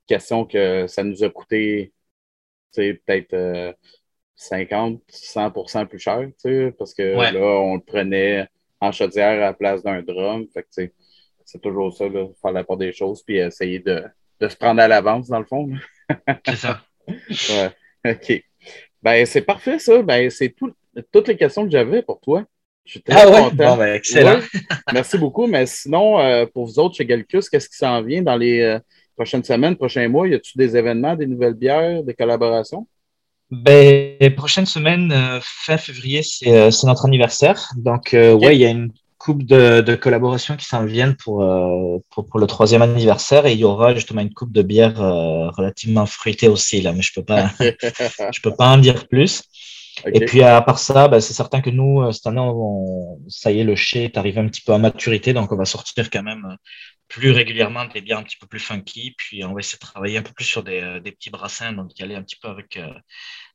[0.07, 1.91] question que ça nous a coûté,
[2.73, 3.73] tu sais, peut-être euh,
[4.41, 7.31] 50, 100% plus cher, tu sais, parce que ouais.
[7.31, 8.47] là, on le prenait
[8.79, 10.47] en chaudière à la place d'un drum.
[10.51, 10.93] Fait que, tu sais,
[11.45, 14.03] c'est toujours ça, là, faire la part des choses, puis essayer de,
[14.39, 15.69] de se prendre à l'avance, dans le fond.
[16.47, 16.81] c'est ça.
[17.07, 17.69] ouais,
[18.11, 18.43] OK.
[19.03, 20.01] Ben, c'est parfait, ça.
[20.01, 20.73] Ben, c'est tout,
[21.11, 22.43] toutes les questions que j'avais pour toi.
[22.83, 23.43] Je suis très ah ouais?
[23.43, 23.55] content.
[23.55, 24.39] Bon, ben, excellent.
[24.39, 24.61] Ouais.
[24.91, 25.45] Merci beaucoup.
[25.45, 28.79] Mais sinon, euh, pour vous autres chez Galcus, qu'est-ce qui s'en vient dans les euh,
[29.15, 30.27] prochaines semaines, prochains mois?
[30.27, 32.87] Y a-t-il des événements, des nouvelles bières, des collaborations?
[33.51, 37.69] Ben, prochaine semaine, euh, fin février, c'est euh, notre anniversaire.
[37.75, 38.45] Donc, euh, okay.
[38.45, 42.25] ouais, il y a une coupe de, de collaborations qui s'en viennent pour, euh, pour,
[42.25, 46.47] pour, le troisième anniversaire et il y aura justement une coupe de bière relativement fruitée
[46.47, 49.43] aussi, là, mais je peux pas, je peux pas en dire plus.
[50.05, 50.17] Okay.
[50.17, 53.59] Et puis, à part ça, ben, c'est certain que nous, cette année, on, ça y
[53.59, 56.23] est, le chai est arrivé un petit peu à maturité, donc on va sortir quand
[56.23, 56.55] même
[57.11, 60.17] plus régulièrement des bières un petit peu plus funky, puis on va essayer de travailler
[60.17, 62.77] un peu plus sur des, des petits brassins, donc y aller un petit peu avec,
[62.77, 62.87] euh,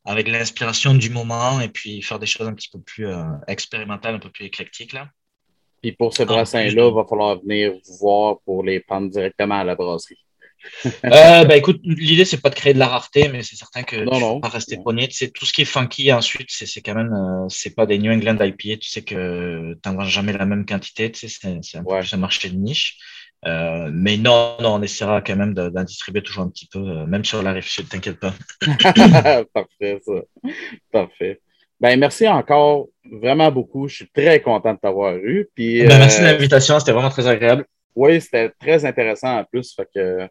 [0.05, 4.17] avec l'inspiration du moment et puis faire des choses un petit peu plus euh, expérimentales,
[4.17, 4.93] un peu plus éclectiques.
[4.93, 5.09] Là.
[5.81, 9.65] Puis pour ces brassins-là, il va falloir venir vous voir pour les prendre directement à
[9.65, 10.19] la brasserie.
[11.05, 13.97] euh, ben, écoute, l'idée, c'est pas de créer de la rareté, mais c'est certain que
[13.97, 14.35] non, tu non.
[14.35, 15.09] vas pas rester pogné.
[15.11, 18.13] C'est tout ce qui est funky ensuite, c'est quand même, euh, c'est pas des New
[18.13, 18.79] England IPA.
[18.81, 21.11] Tu sais que tu n'en jamais la même quantité.
[21.11, 22.01] Tu sais, c'est Ouais.
[22.13, 22.99] un marché de niche.
[23.45, 26.79] Euh, mais non, non, on essaiera quand même de- d'en distribuer toujours un petit peu,
[26.81, 28.33] euh, même sur la rive sud, t'inquiète pas.
[29.55, 30.13] Parfait, ça.
[30.91, 31.41] Parfait.
[31.79, 33.87] Ben, merci encore vraiment beaucoup.
[33.87, 35.49] Je suis très content de t'avoir eu.
[35.55, 37.67] Puis, Ben, merci de euh, l'invitation, c'était vraiment très agréable.
[37.95, 39.75] oui, c'était très intéressant en plus.
[39.75, 40.29] Fait que,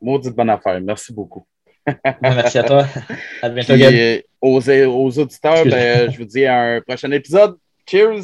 [0.00, 0.80] maudite bonne affaire.
[0.80, 1.46] Merci beaucoup.
[1.86, 2.86] Ben, merci à toi.
[3.40, 7.56] À bientôt, Puis, euh, aux, aux auditeurs, ben, je vous dis à un prochain épisode.
[7.88, 8.22] Cheers!